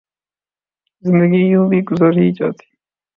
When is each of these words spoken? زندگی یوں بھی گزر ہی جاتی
زندگی 1.03 1.43
یوں 1.51 1.65
بھی 1.69 1.79
گزر 1.89 2.13
ہی 2.17 2.27
جاتی 2.31 2.67